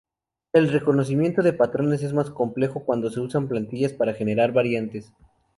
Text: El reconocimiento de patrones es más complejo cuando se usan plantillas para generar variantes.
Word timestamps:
El 0.51 0.69
reconocimiento 0.71 1.43
de 1.43 1.53
patrones 1.53 2.01
es 2.01 2.11
más 2.11 2.31
complejo 2.31 2.83
cuando 2.83 3.11
se 3.11 3.19
usan 3.19 3.47
plantillas 3.47 3.93
para 3.93 4.15
generar 4.15 4.51
variantes. 4.51 5.13